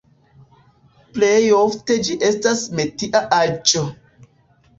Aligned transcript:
Plej 1.17 1.43
ofte 1.57 1.97
ĝi 2.07 2.17
estas 2.31 2.65
metia 2.81 3.23
aĵo. 3.43 3.85